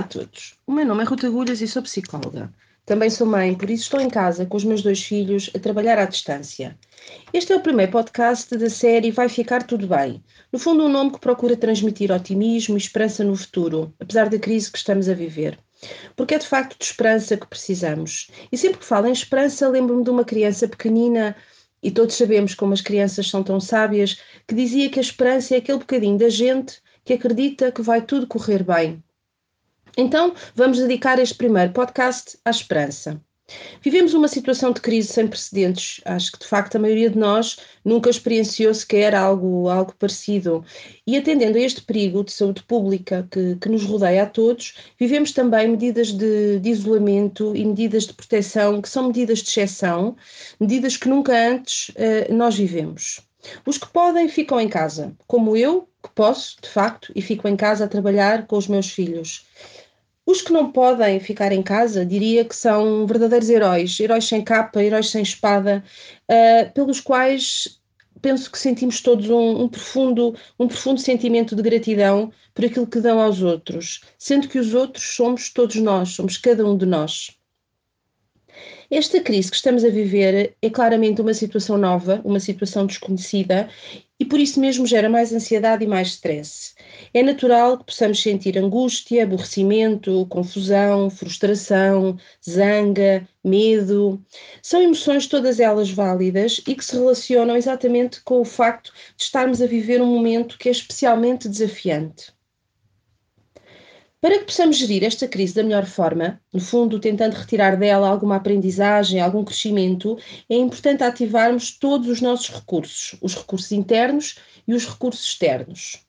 a 0.00 0.02
todos. 0.02 0.54
O 0.66 0.72
meu 0.72 0.86
nome 0.86 1.02
é 1.02 1.06
Ruta 1.06 1.26
Agulhas 1.26 1.60
e 1.60 1.68
sou 1.68 1.82
psicóloga. 1.82 2.50
Também 2.86 3.10
sou 3.10 3.26
mãe, 3.26 3.54
por 3.54 3.68
isso 3.68 3.84
estou 3.84 4.00
em 4.00 4.08
casa 4.08 4.46
com 4.46 4.56
os 4.56 4.64
meus 4.64 4.82
dois 4.82 5.02
filhos 5.02 5.50
a 5.54 5.58
trabalhar 5.58 5.98
à 5.98 6.06
distância. 6.06 6.76
Este 7.34 7.52
é 7.52 7.56
o 7.56 7.60
primeiro 7.60 7.92
podcast 7.92 8.56
da 8.56 8.70
série 8.70 9.10
Vai 9.10 9.28
Ficar 9.28 9.62
Tudo 9.62 9.86
Bem. 9.86 10.24
No 10.50 10.58
fundo, 10.58 10.84
um 10.84 10.88
nome 10.88 11.12
que 11.12 11.20
procura 11.20 11.54
transmitir 11.54 12.10
otimismo 12.10 12.76
e 12.76 12.80
esperança 12.80 13.22
no 13.22 13.36
futuro, 13.36 13.94
apesar 14.00 14.30
da 14.30 14.38
crise 14.38 14.72
que 14.72 14.78
estamos 14.78 15.06
a 15.06 15.14
viver. 15.14 15.58
Porque 16.16 16.34
é 16.34 16.38
de 16.38 16.46
facto 16.46 16.78
de 16.78 16.84
esperança 16.84 17.36
que 17.36 17.46
precisamos. 17.46 18.30
E 18.50 18.56
sempre 18.56 18.78
que 18.78 18.86
falo 18.86 19.06
em 19.06 19.12
esperança, 19.12 19.68
lembro-me 19.68 20.02
de 20.02 20.10
uma 20.10 20.24
criança 20.24 20.66
pequenina, 20.66 21.36
e 21.82 21.90
todos 21.90 22.16
sabemos 22.16 22.54
como 22.54 22.72
as 22.72 22.80
crianças 22.80 23.28
são 23.28 23.42
tão 23.42 23.60
sábias, 23.60 24.18
que 24.48 24.54
dizia 24.54 24.88
que 24.88 24.98
a 24.98 25.02
esperança 25.02 25.54
é 25.54 25.58
aquele 25.58 25.78
bocadinho 25.78 26.18
da 26.18 26.30
gente 26.30 26.80
que 27.04 27.12
acredita 27.12 27.70
que 27.70 27.82
vai 27.82 28.00
tudo 28.00 28.26
correr 28.26 28.64
bem. 28.64 29.02
Então, 29.96 30.34
vamos 30.54 30.78
dedicar 30.78 31.18
este 31.18 31.34
primeiro 31.34 31.72
podcast 31.72 32.38
à 32.44 32.50
esperança. 32.50 33.20
Vivemos 33.82 34.14
uma 34.14 34.28
situação 34.28 34.72
de 34.72 34.80
crise 34.80 35.08
sem 35.08 35.26
precedentes. 35.26 36.00
Acho 36.04 36.32
que, 36.32 36.38
de 36.38 36.46
facto, 36.46 36.76
a 36.76 36.78
maioria 36.78 37.10
de 37.10 37.18
nós 37.18 37.58
nunca 37.84 38.10
experienciou 38.10 38.72
sequer 38.72 39.14
algo, 39.14 39.68
algo 39.68 39.94
parecido. 39.98 40.64
E 41.06 41.16
atendendo 41.16 41.58
a 41.58 41.60
este 41.60 41.82
perigo 41.82 42.24
de 42.24 42.32
saúde 42.32 42.62
pública 42.62 43.26
que, 43.30 43.56
que 43.56 43.68
nos 43.68 43.84
rodeia 43.84 44.22
a 44.22 44.26
todos, 44.26 44.74
vivemos 44.98 45.32
também 45.32 45.68
medidas 45.68 46.12
de, 46.12 46.60
de, 46.60 46.70
isolamento 46.70 47.54
e 47.56 47.64
medidas 47.64 48.06
de 48.06 48.14
proteção 48.14 48.80
que 48.80 48.88
são 48.88 49.08
medidas 49.08 49.40
de 49.40 49.48
exceção, 49.48 50.16
medidas 50.58 50.96
que 50.96 51.08
nunca 51.08 51.32
antes 51.32 51.88
uh, 51.90 52.32
nós 52.32 52.56
vivemos. 52.56 53.20
Os 53.66 53.78
que 53.78 53.88
podem 53.88 54.28
ficam 54.28 54.60
em 54.60 54.68
casa, 54.68 55.16
como 55.26 55.56
eu, 55.56 55.88
que 56.02 56.10
posso, 56.14 56.56
de 56.62 56.68
facto, 56.68 57.12
e 57.14 57.22
fico 57.22 57.46
em 57.48 57.56
casa 57.56 57.84
a 57.84 57.88
trabalhar 57.88 58.46
com 58.46 58.56
os 58.56 58.68
meus 58.68 58.90
filhos. 58.90 59.46
Os 60.26 60.42
que 60.42 60.52
não 60.52 60.70
podem 60.70 61.18
ficar 61.18 61.50
em 61.50 61.62
casa, 61.62 62.06
diria 62.06 62.44
que 62.44 62.54
são 62.54 63.06
verdadeiros 63.06 63.50
heróis, 63.50 63.98
heróis 63.98 64.26
sem 64.26 64.42
capa, 64.42 64.82
heróis 64.82 65.10
sem 65.10 65.22
espada, 65.22 65.82
uh, 66.30 66.72
pelos 66.72 67.00
quais 67.00 67.80
penso 68.20 68.50
que 68.50 68.58
sentimos 68.58 69.00
todos 69.00 69.28
um, 69.30 69.62
um, 69.62 69.68
profundo, 69.68 70.36
um 70.58 70.68
profundo 70.68 71.00
sentimento 71.00 71.56
de 71.56 71.62
gratidão 71.62 72.30
por 72.54 72.64
aquilo 72.64 72.86
que 72.86 73.00
dão 73.00 73.20
aos 73.20 73.42
outros, 73.42 74.02
sendo 74.18 74.48
que 74.48 74.58
os 74.58 74.74
outros 74.74 75.16
somos 75.16 75.50
todos 75.50 75.76
nós, 75.76 76.10
somos 76.10 76.36
cada 76.36 76.66
um 76.66 76.76
de 76.76 76.86
nós. 76.86 77.36
Esta 78.90 79.20
crise 79.20 79.50
que 79.50 79.56
estamos 79.56 79.84
a 79.84 79.88
viver 79.88 80.56
é 80.60 80.70
claramente 80.70 81.20
uma 81.20 81.32
situação 81.32 81.78
nova, 81.78 82.20
uma 82.24 82.40
situação 82.40 82.86
desconhecida 82.86 83.68
e 84.20 84.24
por 84.26 84.38
isso 84.38 84.60
mesmo 84.60 84.86
gera 84.86 85.08
mais 85.08 85.32
ansiedade 85.32 85.82
e 85.82 85.88
mais 85.88 86.08
stress. 86.08 86.74
É 87.14 87.22
natural 87.22 87.78
que 87.78 87.86
possamos 87.86 88.22
sentir 88.22 88.58
angústia, 88.58 89.24
aborrecimento, 89.24 90.26
confusão, 90.28 91.08
frustração, 91.08 92.18
zanga, 92.48 93.26
medo. 93.42 94.22
São 94.62 94.82
emoções 94.82 95.26
todas 95.26 95.58
elas 95.58 95.90
válidas 95.90 96.60
e 96.68 96.74
que 96.74 96.84
se 96.84 96.96
relacionam 96.96 97.56
exatamente 97.56 98.20
com 98.22 98.42
o 98.42 98.44
facto 98.44 98.92
de 99.16 99.24
estarmos 99.24 99.62
a 99.62 99.66
viver 99.66 100.02
um 100.02 100.06
momento 100.06 100.58
que 100.58 100.68
é 100.68 100.72
especialmente 100.72 101.48
desafiante. 101.48 102.32
Para 104.20 104.38
que 104.38 104.44
possamos 104.44 104.76
gerir 104.76 105.02
esta 105.02 105.26
crise 105.26 105.54
da 105.54 105.62
melhor 105.62 105.86
forma, 105.86 106.38
no 106.52 106.60
fundo 106.60 107.00
tentando 107.00 107.32
retirar 107.32 107.78
dela 107.78 108.06
alguma 108.06 108.36
aprendizagem, 108.36 109.18
algum 109.18 109.42
crescimento, 109.42 110.18
é 110.46 110.56
importante 110.56 111.02
ativarmos 111.02 111.70
todos 111.70 112.06
os 112.06 112.20
nossos 112.20 112.50
recursos, 112.50 113.16
os 113.22 113.34
recursos 113.34 113.72
internos 113.72 114.36
e 114.68 114.74
os 114.74 114.86
recursos 114.86 115.26
externos. 115.26 116.04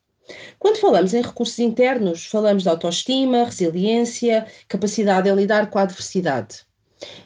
Quando 0.58 0.76
falamos 0.76 1.14
em 1.14 1.22
recursos 1.22 1.58
internos, 1.58 2.26
falamos 2.26 2.64
de 2.64 2.68
autoestima, 2.68 3.44
resiliência, 3.44 4.46
capacidade 4.68 5.30
de 5.30 5.34
lidar 5.34 5.70
com 5.70 5.78
a 5.78 5.82
adversidade. 5.82 6.66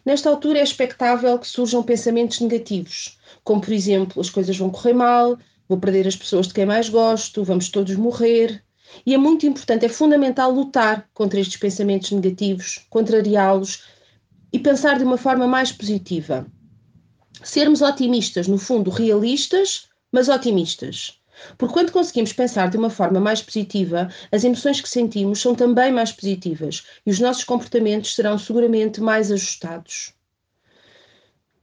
Nesta 0.04 0.30
altura 0.30 0.60
é 0.60 0.62
expectável 0.62 1.36
que 1.40 1.48
surjam 1.48 1.82
pensamentos 1.82 2.40
negativos, 2.40 3.18
como 3.42 3.60
por 3.60 3.72
exemplo, 3.72 4.20
as 4.20 4.30
coisas 4.30 4.56
vão 4.56 4.70
correr 4.70 4.94
mal, 4.94 5.36
vou 5.68 5.78
perder 5.78 6.06
as 6.06 6.14
pessoas 6.14 6.46
de 6.46 6.54
quem 6.54 6.64
mais 6.64 6.88
gosto, 6.88 7.42
vamos 7.42 7.68
todos 7.68 7.96
morrer, 7.96 8.64
e 9.04 9.14
é 9.14 9.18
muito 9.18 9.46
importante, 9.46 9.84
é 9.84 9.88
fundamental 9.88 10.50
lutar 10.50 11.08
contra 11.12 11.40
estes 11.40 11.56
pensamentos 11.56 12.10
negativos, 12.10 12.86
contrariá-los 12.90 13.84
e 14.52 14.58
pensar 14.58 14.98
de 14.98 15.04
uma 15.04 15.16
forma 15.16 15.46
mais 15.46 15.72
positiva. 15.72 16.46
Sermos 17.42 17.82
otimistas, 17.82 18.48
no 18.48 18.58
fundo, 18.58 18.90
realistas, 18.90 19.88
mas 20.10 20.28
otimistas. 20.28 21.20
Porque 21.58 21.74
quando 21.74 21.92
conseguimos 21.92 22.32
pensar 22.32 22.70
de 22.70 22.78
uma 22.78 22.88
forma 22.88 23.20
mais 23.20 23.42
positiva, 23.42 24.08
as 24.32 24.42
emoções 24.42 24.80
que 24.80 24.88
sentimos 24.88 25.40
são 25.40 25.54
também 25.54 25.92
mais 25.92 26.10
positivas 26.10 26.84
e 27.04 27.10
os 27.10 27.20
nossos 27.20 27.44
comportamentos 27.44 28.14
serão 28.14 28.38
seguramente 28.38 29.00
mais 29.00 29.30
ajustados. 29.30 30.14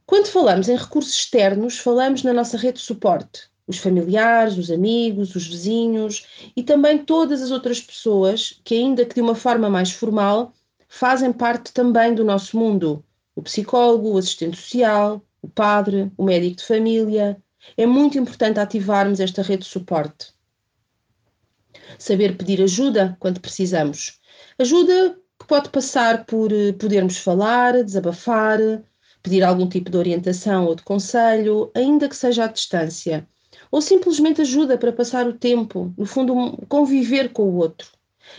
Quando 0.06 0.26
falamos 0.26 0.68
em 0.68 0.76
recursos 0.76 1.14
externos, 1.14 1.78
falamos 1.78 2.22
na 2.22 2.32
nossa 2.32 2.56
rede 2.56 2.78
de 2.78 2.84
suporte, 2.84 3.48
os 3.66 3.78
familiares, 3.78 4.58
os 4.58 4.70
amigos, 4.70 5.34
os 5.34 5.46
vizinhos 5.46 6.26
e 6.54 6.62
também 6.62 6.98
todas 7.04 7.42
as 7.42 7.50
outras 7.50 7.80
pessoas 7.80 8.60
que, 8.62 8.74
ainda 8.74 9.04
que 9.04 9.14
de 9.14 9.20
uma 9.20 9.34
forma 9.34 9.70
mais 9.70 9.90
formal, 9.90 10.52
fazem 10.88 11.32
parte 11.32 11.72
também 11.72 12.14
do 12.14 12.24
nosso 12.24 12.58
mundo. 12.58 13.04
O 13.34 13.42
psicólogo, 13.42 14.12
o 14.12 14.18
assistente 14.18 14.56
social, 14.56 15.24
o 15.42 15.48
padre, 15.48 16.12
o 16.16 16.24
médico 16.24 16.56
de 16.56 16.66
família. 16.66 17.42
É 17.76 17.86
muito 17.86 18.18
importante 18.18 18.60
ativarmos 18.60 19.18
esta 19.18 19.42
rede 19.42 19.62
de 19.62 19.68
suporte. 19.68 20.32
Saber 21.98 22.36
pedir 22.36 22.62
ajuda 22.62 23.16
quando 23.18 23.40
precisamos. 23.40 24.20
Ajuda 24.58 25.18
que 25.40 25.46
pode 25.46 25.70
passar 25.70 26.26
por 26.26 26.52
eh, 26.52 26.72
podermos 26.72 27.16
falar, 27.16 27.82
desabafar, 27.82 28.58
pedir 29.22 29.42
algum 29.42 29.68
tipo 29.68 29.90
de 29.90 29.96
orientação 29.96 30.66
ou 30.66 30.74
de 30.74 30.82
conselho, 30.82 31.72
ainda 31.74 32.08
que 32.08 32.16
seja 32.16 32.44
à 32.44 32.46
distância 32.46 33.26
ou 33.74 33.82
simplesmente 33.82 34.40
ajuda 34.40 34.78
para 34.78 34.92
passar 34.92 35.26
o 35.26 35.32
tempo, 35.32 35.92
no 35.98 36.06
fundo, 36.06 36.64
conviver 36.68 37.32
com 37.32 37.42
o 37.42 37.56
outro. 37.56 37.90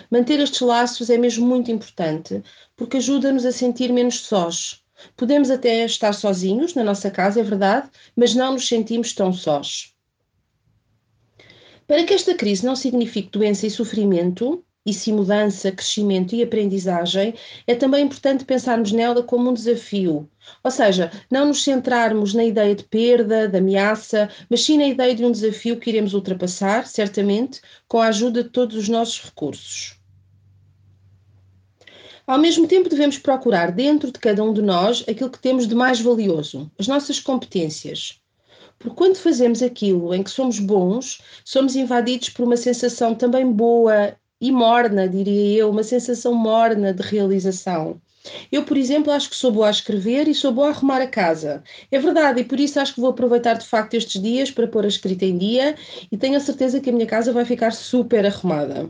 Manter 0.09 0.39
estes 0.39 0.61
laços 0.61 1.09
é 1.09 1.17
mesmo 1.17 1.45
muito 1.45 1.69
importante, 1.69 2.41
porque 2.73 2.95
ajuda-nos 2.95 3.45
a 3.45 3.51
sentir 3.51 3.91
menos 3.91 4.21
sós. 4.21 4.81
Podemos 5.17 5.51
até 5.51 5.83
estar 5.83 6.13
sozinhos 6.13 6.73
na 6.73 6.85
nossa 6.85 7.11
casa, 7.11 7.41
é 7.41 7.43
verdade, 7.43 7.89
mas 8.15 8.33
não 8.33 8.53
nos 8.53 8.65
sentimos 8.65 9.11
tão 9.11 9.33
sós. 9.33 9.93
Para 11.85 12.05
que 12.05 12.13
esta 12.13 12.33
crise 12.33 12.65
não 12.65 12.73
signifique 12.73 13.29
doença 13.29 13.67
e 13.67 13.69
sofrimento, 13.69 14.63
e 14.85 14.93
se 14.93 15.11
mudança, 15.11 15.71
crescimento 15.71 16.35
e 16.35 16.43
aprendizagem, 16.43 17.33
é 17.65 17.73
também 17.73 18.05
importante 18.05 18.45
pensarmos 18.45 18.91
nela 18.91 19.23
como 19.23 19.49
um 19.49 19.53
desafio. 19.53 20.29
Ou 20.63 20.69
seja, 20.69 21.11
não 21.29 21.47
nos 21.47 21.63
centrarmos 21.63 22.33
na 22.33 22.45
ideia 22.45 22.75
de 22.75 22.83
perda, 22.83 23.47
de 23.47 23.57
ameaça, 23.57 24.29
mas 24.49 24.63
sim 24.63 24.77
na 24.77 24.87
ideia 24.87 25.15
de 25.15 25.25
um 25.25 25.31
desafio 25.31 25.79
que 25.79 25.89
iremos 25.89 26.13
ultrapassar, 26.13 26.85
certamente, 26.85 27.61
com 27.87 27.99
a 27.99 28.07
ajuda 28.07 28.43
de 28.43 28.49
todos 28.49 28.75
os 28.75 28.87
nossos 28.87 29.23
recursos. 29.23 29.99
Ao 32.27 32.39
mesmo 32.39 32.67
tempo, 32.67 32.89
devemos 32.89 33.17
procurar 33.17 33.71
dentro 33.71 34.11
de 34.11 34.19
cada 34.19 34.43
um 34.43 34.53
de 34.53 34.61
nós 34.61 35.03
aquilo 35.07 35.29
que 35.29 35.39
temos 35.39 35.67
de 35.67 35.75
mais 35.75 35.99
valioso, 35.99 36.71
as 36.77 36.87
nossas 36.87 37.19
competências. 37.19 38.19
Porque 38.79 38.95
quando 38.95 39.15
fazemos 39.15 39.61
aquilo 39.61 40.13
em 40.13 40.21
que 40.21 40.29
somos 40.29 40.59
bons, 40.59 41.21
somos 41.43 41.75
invadidos 41.75 42.29
por 42.29 42.43
uma 42.43 42.57
sensação 42.57 43.15
também 43.15 43.51
boa 43.51 44.15
e 44.47 44.51
morna, 44.51 45.07
diria 45.07 45.59
eu, 45.59 45.69
uma 45.71 45.83
sensação 45.83 46.33
morna 46.33 46.93
de 46.93 47.01
realização. 47.01 47.99
Eu, 48.51 48.63
por 48.63 48.77
exemplo, 48.77 49.11
acho 49.11 49.29
que 49.29 49.35
sou 49.35 49.51
boa 49.51 49.67
a 49.67 49.71
escrever 49.71 50.27
e 50.27 50.35
sou 50.35 50.51
boa 50.51 50.67
a 50.67 50.69
arrumar 50.69 51.01
a 51.01 51.07
casa. 51.07 51.63
É 51.91 51.97
verdade, 51.99 52.41
e 52.41 52.43
por 52.43 52.59
isso 52.59 52.79
acho 52.79 52.93
que 52.93 53.01
vou 53.01 53.09
aproveitar 53.09 53.55
de 53.55 53.65
facto 53.65 53.95
estes 53.95 54.21
dias 54.21 54.51
para 54.51 54.67
pôr 54.67 54.85
a 54.85 54.87
escrita 54.87 55.25
em 55.25 55.37
dia 55.37 55.75
e 56.11 56.17
tenho 56.17 56.37
a 56.37 56.39
certeza 56.39 56.79
que 56.79 56.89
a 56.89 56.93
minha 56.93 57.07
casa 57.07 57.33
vai 57.33 57.43
ficar 57.43 57.71
super 57.71 58.25
arrumada. 58.25 58.89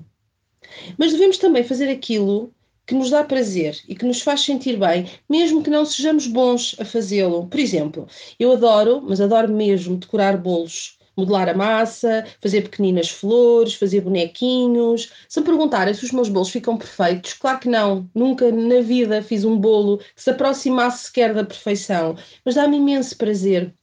Mas 0.98 1.14
devemos 1.14 1.38
também 1.38 1.64
fazer 1.64 1.90
aquilo 1.90 2.54
que 2.86 2.94
nos 2.94 3.10
dá 3.10 3.24
prazer 3.24 3.78
e 3.88 3.96
que 3.96 4.06
nos 4.06 4.22
faz 4.22 4.42
sentir 4.42 4.78
bem, 4.78 5.10
mesmo 5.30 5.64
que 5.64 5.70
não 5.70 5.86
sejamos 5.86 6.28
bons 6.28 6.76
a 6.80 6.86
fazê-lo. 6.86 7.48
Por 7.48 7.60
exemplo, 7.60 8.08
eu 8.38 8.52
adoro, 8.52 9.02
mas 9.02 9.22
adoro 9.22 9.52
mesmo, 9.52 9.98
decorar 9.98 10.38
bolos 10.38 10.98
modelar 11.16 11.50
a 11.50 11.54
massa, 11.54 12.26
fazer 12.42 12.62
pequeninas 12.62 13.10
flores, 13.10 13.76
fazer 13.76 14.02
bonequinhos. 14.02 15.12
Se 15.30 15.40
me 15.40 15.46
perguntarem 15.46 15.94
se 15.94 16.04
os 16.04 16.12
meus 16.12 16.30
bolos 16.30 16.50
ficam 16.50 16.78
perfeitos, 16.78 17.34
claro 17.34 17.60
que 17.60 17.70
não. 17.70 18.10
Nunca 18.14 18.52
na 18.52 18.82
vida 18.82 19.22
fiz 19.22 19.46
um 19.46 19.58
bolo 19.58 19.98
que 19.98 20.22
se 20.22 20.30
aproximasse 20.30 21.06
sequer 21.06 21.34
da 21.34 21.44
perfeição, 21.44 22.16
mas 22.44 22.56
dá-me 22.56 22.78
imenso 22.78 23.18
prazer. 23.18 23.74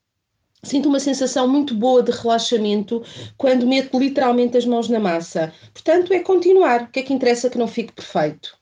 Sinto 0.64 0.88
uma 0.88 1.00
sensação 1.00 1.48
muito 1.48 1.74
boa 1.74 2.04
de 2.04 2.12
relaxamento 2.12 3.02
quando 3.36 3.66
meto 3.66 3.98
literalmente 3.98 4.56
as 4.56 4.64
mãos 4.64 4.88
na 4.88 5.00
massa. 5.00 5.52
Portanto, 5.72 6.12
é 6.12 6.20
continuar. 6.20 6.82
O 6.82 6.86
que 6.88 7.00
é 7.00 7.02
que 7.02 7.12
interessa 7.12 7.50
que 7.50 7.58
não 7.58 7.66
fique 7.66 7.92
perfeito? 7.92 8.56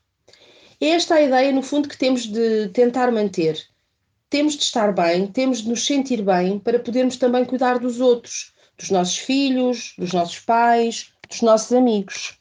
É 0.79 0.87
esta 0.87 1.15
a 1.15 1.21
ideia, 1.21 1.51
no 1.51 1.61
fundo, 1.61 1.87
que 1.87 1.97
temos 1.97 2.25
de 2.25 2.69
tentar 2.69 3.11
manter. 3.11 3.55
Temos 4.31 4.55
de 4.55 4.63
estar 4.63 4.91
bem, 4.91 5.27
temos 5.27 5.61
de 5.61 5.69
nos 5.69 5.85
sentir 5.85 6.23
bem 6.23 6.57
para 6.57 6.79
podermos 6.79 7.17
também 7.17 7.45
cuidar 7.45 7.77
dos 7.77 7.99
outros 7.99 8.51
dos 8.81 8.89
nossos 8.89 9.17
filhos, 9.17 9.93
dos 9.97 10.11
nossos 10.11 10.39
pais, 10.39 11.11
dos 11.29 11.41
nossos 11.41 11.71
amigos. 11.71 12.37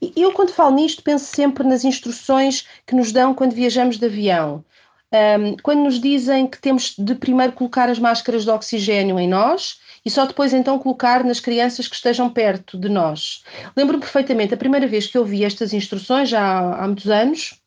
E 0.00 0.12
eu, 0.16 0.32
quando 0.32 0.52
falo 0.52 0.74
nisto, 0.74 1.02
penso 1.02 1.24
sempre 1.24 1.66
nas 1.66 1.84
instruções 1.84 2.66
que 2.86 2.94
nos 2.94 3.12
dão 3.12 3.34
quando 3.34 3.52
viajamos 3.52 3.98
de 3.98 4.06
avião. 4.06 4.64
Um, 5.12 5.56
quando 5.62 5.84
nos 5.84 6.00
dizem 6.00 6.46
que 6.46 6.60
temos 6.60 6.96
de 6.98 7.14
primeiro 7.14 7.52
colocar 7.52 7.88
as 7.88 8.00
máscaras 8.00 8.42
de 8.42 8.50
oxigênio 8.50 9.18
em 9.18 9.28
nós 9.28 9.78
e 10.04 10.10
só 10.10 10.26
depois 10.26 10.52
então 10.52 10.78
colocar 10.78 11.22
nas 11.22 11.38
crianças 11.38 11.86
que 11.86 11.94
estejam 11.94 12.28
perto 12.28 12.76
de 12.76 12.88
nós. 12.88 13.44
Lembro-me 13.76 14.02
perfeitamente, 14.02 14.52
a 14.52 14.56
primeira 14.56 14.88
vez 14.88 15.06
que 15.06 15.16
eu 15.16 15.24
vi 15.24 15.44
estas 15.44 15.72
instruções, 15.72 16.28
já 16.28 16.42
há, 16.42 16.82
há 16.82 16.86
muitos 16.86 17.08
anos, 17.08 17.60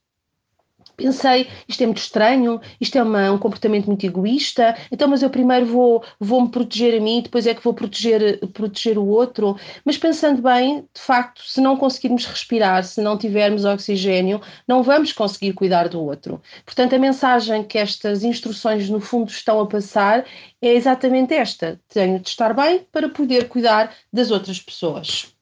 pensei, 0.97 1.47
isto 1.67 1.81
é 1.83 1.85
muito 1.85 1.99
estranho, 1.99 2.59
isto 2.81 2.97
é 2.97 3.03
uma, 3.03 3.31
um 3.31 3.37
comportamento 3.37 3.85
muito 3.85 4.05
egoísta, 4.05 4.75
então 4.91 5.07
mas 5.07 5.21
eu 5.21 5.29
primeiro 5.29 5.65
vou, 5.67 6.03
vou 6.19 6.41
me 6.41 6.49
proteger 6.49 6.99
a 6.99 7.01
mim, 7.01 7.21
depois 7.21 7.45
é 7.45 7.53
que 7.53 7.63
vou 7.63 7.73
proteger, 7.73 8.39
proteger 8.49 8.97
o 8.97 9.05
outro. 9.05 9.55
Mas 9.85 9.97
pensando 9.97 10.41
bem, 10.41 10.87
de 10.93 10.99
facto, 10.99 11.43
se 11.43 11.61
não 11.61 11.77
conseguirmos 11.77 12.25
respirar, 12.25 12.83
se 12.83 13.01
não 13.01 13.17
tivermos 13.17 13.63
oxigênio, 13.63 14.41
não 14.67 14.81
vamos 14.81 15.13
conseguir 15.13 15.53
cuidar 15.53 15.87
do 15.87 16.01
outro. 16.03 16.41
Portanto, 16.65 16.95
a 16.95 16.99
mensagem 16.99 17.63
que 17.63 17.77
estas 17.77 18.23
instruções 18.23 18.89
no 18.89 18.99
fundo 18.99 19.29
estão 19.29 19.59
a 19.61 19.67
passar 19.67 20.25
é 20.61 20.73
exatamente 20.73 21.33
esta: 21.33 21.79
tenho 21.87 22.19
de 22.19 22.29
estar 22.29 22.53
bem 22.53 22.85
para 22.91 23.07
poder 23.07 23.47
cuidar 23.47 23.93
das 24.11 24.31
outras 24.31 24.59
pessoas. 24.59 25.36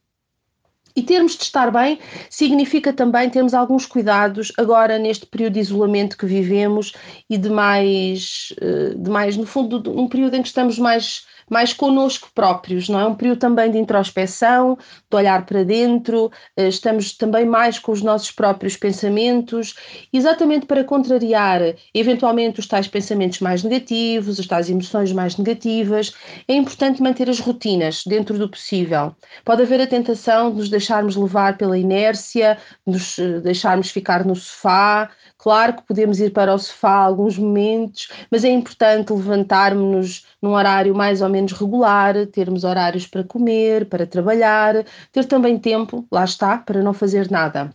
E 0.96 1.02
termos 1.02 1.36
de 1.36 1.42
estar 1.42 1.70
bem 1.70 1.98
significa 2.30 2.90
também 2.90 3.28
termos 3.28 3.52
alguns 3.52 3.84
cuidados 3.84 4.50
agora 4.56 4.98
neste 4.98 5.26
período 5.26 5.52
de 5.52 5.60
isolamento 5.60 6.16
que 6.16 6.24
vivemos 6.24 6.94
e 7.28 7.36
de 7.36 7.50
mais, 7.50 8.54
eh, 8.58 8.94
de 8.96 9.10
mais 9.10 9.36
no 9.36 9.44
fundo, 9.44 9.82
um 9.90 10.08
período 10.08 10.36
em 10.36 10.42
que 10.42 10.48
estamos 10.48 10.78
mais 10.78 11.26
mais 11.50 11.72
connosco 11.72 12.28
próprios, 12.34 12.88
não 12.88 12.98
é? 12.98 13.06
Um 13.06 13.14
período 13.14 13.38
também 13.38 13.70
de 13.70 13.78
introspeção, 13.78 14.76
de 15.10 15.16
olhar 15.16 15.46
para 15.46 15.64
dentro, 15.64 16.30
eh, 16.56 16.68
estamos 16.68 17.12
também 17.16 17.46
mais 17.46 17.78
com 17.78 17.92
os 17.92 18.02
nossos 18.02 18.30
próprios 18.30 18.76
pensamentos, 18.76 19.74
exatamente 20.12 20.66
para 20.66 20.84
contrariar 20.84 21.60
eventualmente 21.94 22.60
os 22.60 22.66
tais 22.66 22.88
pensamentos 22.88 23.40
mais 23.40 23.62
negativos, 23.62 24.40
as 24.40 24.46
tais 24.46 24.68
emoções 24.68 25.12
mais 25.12 25.36
negativas. 25.36 26.14
É 26.48 26.54
importante 26.54 27.02
manter 27.02 27.30
as 27.30 27.38
rotinas 27.38 28.02
dentro 28.04 28.38
do 28.38 28.48
possível. 28.48 29.14
Pode 29.44 29.62
haver 29.62 29.80
a 29.80 29.86
tentação 29.86 30.50
de 30.50 30.58
nos 30.58 30.68
deixarmos 30.68 31.16
levar 31.16 31.56
pela 31.56 31.78
inércia, 31.78 32.58
de 32.86 32.92
nos 32.92 33.18
eh, 33.18 33.40
deixarmos 33.40 33.90
ficar 33.90 34.24
no 34.24 34.34
sofá, 34.34 35.10
Claro 35.38 35.76
que 35.76 35.82
podemos 35.82 36.18
ir 36.18 36.32
para 36.32 36.54
o 36.54 36.58
sofá 36.58 36.92
alguns 36.92 37.38
momentos, 37.38 38.08
mas 38.30 38.42
é 38.42 38.50
importante 38.50 39.12
levantarmos-nos 39.12 40.26
num 40.40 40.52
horário 40.52 40.94
mais 40.94 41.22
ou 41.22 41.28
menos 41.28 41.52
regular, 41.52 42.26
termos 42.26 42.64
horários 42.64 43.06
para 43.06 43.24
comer, 43.24 43.88
para 43.88 44.06
trabalhar, 44.06 44.84
ter 45.12 45.24
também 45.24 45.58
tempo, 45.58 46.06
lá 46.10 46.24
está, 46.24 46.58
para 46.58 46.82
não 46.82 46.92
fazer 46.92 47.30
nada. 47.30 47.70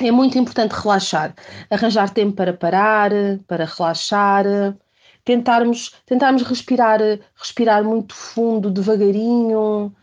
É 0.00 0.10
muito 0.10 0.38
importante 0.38 0.72
relaxar, 0.72 1.34
arranjar 1.70 2.10
tempo 2.10 2.36
para 2.36 2.52
parar, 2.52 3.10
para 3.46 3.64
relaxar, 3.64 4.44
tentarmos, 5.24 5.94
tentarmos 6.04 6.42
respirar, 6.42 7.00
respirar 7.34 7.82
muito 7.82 8.14
fundo, 8.14 8.70
devagarinho, 8.70 9.94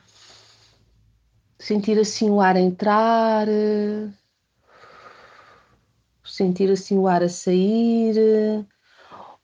sentir 1.60 2.00
assim 2.00 2.30
o 2.30 2.42
ar 2.42 2.56
entrar 2.56 3.48
sentir 6.34 6.72
assim 6.72 6.98
o 6.98 7.08
ar 7.08 7.22
a 7.24 7.30
sair, 7.30 8.16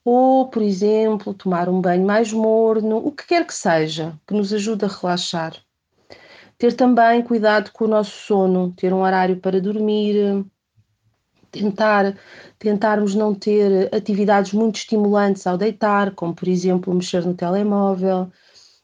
ou, 0.04 0.48
por 0.50 0.62
exemplo, 0.62 1.34
tomar 1.34 1.70
um 1.70 1.82
banho 1.82 2.06
mais 2.06 2.32
morno, 2.32 2.98
o 2.98 3.12
que 3.12 3.28
quer 3.28 3.46
que 3.46 3.54
seja, 3.54 4.18
que 4.28 4.34
nos 4.34 4.54
ajude 4.54 4.86
a 4.86 4.88
relaxar. 4.88 5.56
Ter 6.58 6.74
também 6.74 7.22
cuidado 7.22 7.72
com 7.72 7.86
o 7.86 7.88
nosso 7.88 8.12
sono, 8.12 8.74
ter 8.76 8.94
um 8.94 9.02
horário 9.02 9.38
para 9.38 9.62
dormir, 9.62 10.46
tentar 11.52 12.16
tentarmos 12.58 13.16
não 13.16 13.34
ter 13.34 13.94
atividades 13.94 14.54
muito 14.54 14.78
estimulantes 14.78 15.48
ao 15.48 15.58
deitar, 15.58 16.12
como 16.12 16.36
por 16.36 16.48
exemplo 16.48 16.94
mexer 16.94 17.26
no 17.26 17.34
telemóvel, 17.34 18.32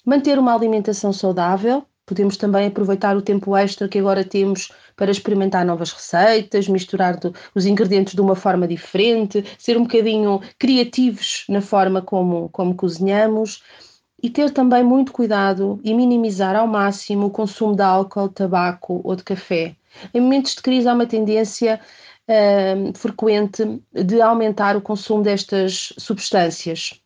manter 0.05 0.39
uma 0.39 0.53
alimentação 0.53 1.11
saudável, 1.11 1.85
podemos 2.05 2.37
também 2.37 2.67
aproveitar 2.67 3.17
o 3.17 3.21
tempo 3.21 3.55
extra 3.55 3.89
que 3.89 3.99
agora 3.99 4.23
temos 4.23 4.71
para 4.95 5.11
experimentar 5.11 5.65
novas 5.65 5.91
receitas, 5.91 6.67
misturar 6.67 7.17
do, 7.17 7.33
os 7.53 7.65
ingredientes 7.65 8.13
de 8.13 8.21
uma 8.21 8.35
forma 8.35 8.67
diferente, 8.67 9.43
ser 9.57 9.77
um 9.77 9.83
bocadinho 9.83 10.41
criativos 10.57 11.45
na 11.49 11.61
forma 11.61 12.01
como, 12.01 12.49
como 12.49 12.75
cozinhamos 12.75 13.61
e 14.21 14.29
ter 14.29 14.51
também 14.51 14.83
muito 14.83 15.11
cuidado 15.11 15.79
e 15.83 15.93
minimizar 15.93 16.55
ao 16.55 16.67
máximo 16.67 17.27
o 17.27 17.31
consumo 17.31 17.75
de 17.75 17.83
álcool, 17.83 18.29
tabaco 18.29 19.01
ou 19.03 19.15
de 19.15 19.23
café. 19.23 19.75
Em 20.13 20.21
momentos 20.21 20.55
de 20.55 20.61
crise 20.61 20.87
há 20.87 20.93
uma 20.93 21.05
tendência 21.05 21.79
uh, 22.27 22.97
frequente 22.97 23.81
de 23.93 24.21
aumentar 24.21 24.75
o 24.75 24.81
consumo 24.81 25.21
destas 25.21 25.93
substâncias 25.97 27.01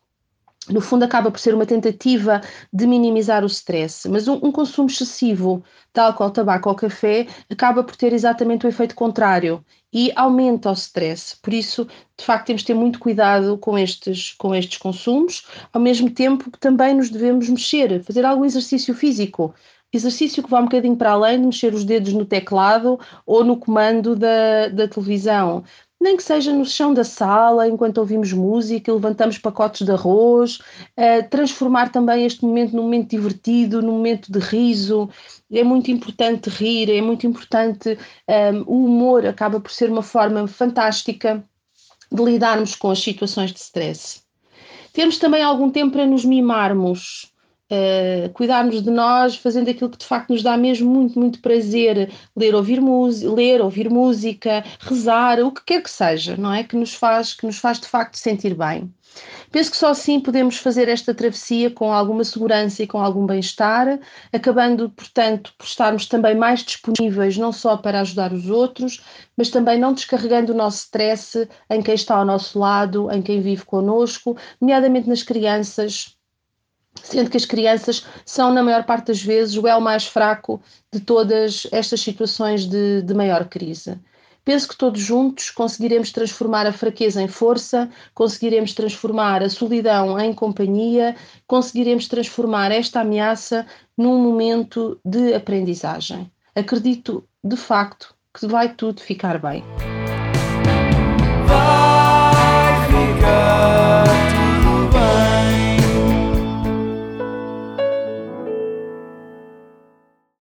no 0.72 0.80
fundo 0.80 1.04
acaba 1.04 1.30
por 1.30 1.38
ser 1.38 1.54
uma 1.54 1.66
tentativa 1.66 2.40
de 2.72 2.86
minimizar 2.86 3.42
o 3.42 3.46
stress, 3.46 4.08
mas 4.08 4.28
um, 4.28 4.34
um, 4.42 4.52
consumo 4.52 4.88
excessivo 4.88 5.62
de 5.92 6.00
álcool, 6.00 6.30
tabaco 6.30 6.68
ou 6.68 6.74
café 6.74 7.26
acaba 7.50 7.82
por 7.82 7.96
ter 7.96 8.12
exatamente 8.12 8.66
o 8.66 8.68
efeito 8.68 8.94
contrário 8.94 9.64
e 9.92 10.12
aumenta 10.14 10.70
o 10.70 10.72
stress. 10.72 11.36
Por 11.40 11.52
isso, 11.52 11.86
de 12.16 12.24
facto, 12.24 12.46
temos 12.46 12.62
de 12.62 12.68
ter 12.68 12.74
muito 12.74 12.98
cuidado 12.98 13.58
com 13.58 13.78
estes, 13.78 14.32
com 14.34 14.54
estes 14.54 14.78
consumos, 14.78 15.46
ao 15.72 15.80
mesmo 15.80 16.10
tempo 16.10 16.50
que 16.50 16.58
também 16.58 16.94
nos 16.94 17.10
devemos 17.10 17.48
mexer, 17.48 18.02
fazer 18.04 18.24
algum 18.24 18.44
exercício 18.44 18.94
físico. 18.94 19.54
Exercício 19.92 20.42
que 20.42 20.50
vá 20.50 20.60
um 20.60 20.64
bocadinho 20.64 20.96
para 20.96 21.10
além 21.10 21.40
de 21.40 21.46
mexer 21.46 21.74
os 21.74 21.84
dedos 21.84 22.12
no 22.12 22.24
teclado 22.24 22.98
ou 23.26 23.42
no 23.42 23.56
comando 23.56 24.14
da, 24.14 24.68
da 24.68 24.86
televisão 24.86 25.64
nem 26.00 26.16
que 26.16 26.22
seja 26.22 26.52
no 26.52 26.64
chão 26.64 26.94
da 26.94 27.04
sala, 27.04 27.68
enquanto 27.68 27.98
ouvimos 27.98 28.32
música, 28.32 28.92
levantamos 28.92 29.36
pacotes 29.36 29.84
de 29.84 29.92
arroz, 29.92 30.58
uh, 30.96 31.28
transformar 31.28 31.92
também 31.92 32.24
este 32.24 32.42
momento 32.42 32.74
num 32.74 32.84
momento 32.84 33.10
divertido, 33.10 33.82
num 33.82 33.92
momento 33.92 34.32
de 34.32 34.38
riso. 34.38 35.10
É 35.52 35.62
muito 35.62 35.90
importante 35.90 36.48
rir, 36.48 36.90
é 36.90 37.02
muito 37.02 37.26
importante. 37.26 37.90
Um, 37.90 38.32
ehm, 38.32 38.64
o 38.66 38.84
humor 38.86 39.26
acaba 39.26 39.60
por 39.60 39.70
ser 39.70 39.90
uma 39.90 40.02
forma 40.02 40.46
fantástica 40.46 41.44
de 42.10 42.24
lidarmos 42.24 42.74
com 42.74 42.90
as 42.90 43.00
situações 43.00 43.52
de 43.52 43.60
stress. 43.60 44.22
Temos 44.92 45.18
também 45.18 45.42
algum 45.42 45.70
tempo 45.70 45.92
para 45.92 46.06
nos 46.06 46.24
mimarmos, 46.24 47.29
uh, 47.70 48.28
cuidarmos 48.30 48.82
de 48.82 48.90
nós, 48.90 49.36
fazendo 49.36 49.70
aquilo 49.70 49.90
que 49.90 49.98
de 49.98 50.06
facto 50.06 50.30
nos 50.30 50.42
dá 50.42 50.56
mesmo 50.56 50.90
muito, 50.90 51.18
muito 51.18 51.40
prazer, 51.40 52.10
ler, 52.36 52.54
ouvir, 52.54 52.80
ler, 53.34 53.60
ouvir 53.60 53.88
música, 53.90 54.64
rezar, 54.80 55.40
o 55.40 55.52
que 55.52 55.64
quer 55.64 55.82
que 55.82 55.90
seja, 55.90 56.36
não 56.36 56.52
é? 56.52 56.64
Que 56.64 56.76
nos 56.76 56.94
faz, 56.94 57.34
que 57.34 57.46
nos 57.46 57.58
faz 57.58 57.78
de 57.78 57.86
facto 57.86 58.16
sentir 58.16 58.54
bem. 58.54 58.92
Penso 59.50 59.70
que 59.72 59.76
só 59.76 59.88
assim 59.88 60.20
podemos 60.20 60.56
fazer 60.56 60.88
esta 60.88 61.12
travessia 61.12 61.70
com 61.70 61.92
alguma 61.92 62.22
segurança 62.22 62.82
e 62.82 62.86
com 62.86 62.98
algum 63.02 63.26
bem-estar, 63.26 63.98
acabando, 64.32 64.88
portanto, 64.90 65.52
por 65.58 65.64
estarmos 65.64 66.06
também 66.06 66.36
mais 66.36 66.62
disponíveis 66.62 67.36
não 67.36 67.52
só 67.52 67.76
para 67.76 68.00
ajudar 68.00 68.32
os 68.32 68.48
outros, 68.48 69.02
mas 69.36 69.50
também 69.50 69.78
não 69.78 69.92
descarregando 69.92 70.52
o 70.52 70.56
nosso 70.56 70.84
stress 70.84 71.48
em 71.68 71.82
quem 71.82 71.94
está 71.94 72.16
ao 72.16 72.24
nosso 72.24 72.58
lado, 72.58 73.10
em 73.10 73.20
quem 73.20 73.40
vive 73.40 73.64
connosco, 73.64 74.36
nomeadamente 74.60 75.08
nas 75.08 75.24
crianças, 75.24 76.16
sendo 77.02 77.30
que 77.30 77.36
as 77.36 77.44
crianças 77.44 78.06
são, 78.24 78.52
na 78.52 78.62
maior 78.62 78.84
parte 78.84 79.06
das 79.06 79.22
vezes, 79.22 79.56
o 79.56 79.66
elo 79.66 79.80
mais 79.80 80.06
fraco 80.06 80.60
de 80.92 81.00
todas 81.00 81.66
estas 81.72 82.00
situações 82.00 82.66
de, 82.66 83.02
de 83.02 83.14
maior 83.14 83.48
crise. 83.48 83.98
Penso 84.44 84.68
que 84.68 84.76
todos 84.76 85.00
juntos 85.00 85.50
conseguiremos 85.50 86.10
transformar 86.10 86.66
a 86.66 86.72
fraqueza 86.72 87.22
em 87.22 87.28
força, 87.28 87.90
conseguiremos 88.14 88.72
transformar 88.72 89.42
a 89.42 89.50
solidão 89.50 90.18
em 90.18 90.32
companhia, 90.32 91.14
conseguiremos 91.46 92.08
transformar 92.08 92.72
esta 92.72 93.00
ameaça 93.00 93.66
num 93.96 94.18
momento 94.18 94.98
de 95.04 95.34
aprendizagem. 95.34 96.30
Acredito, 96.54 97.22
de 97.44 97.56
facto, 97.56 98.14
que 98.36 98.46
vai 98.46 98.74
tudo 98.74 99.00
ficar 99.00 99.38
bem. 99.38 99.62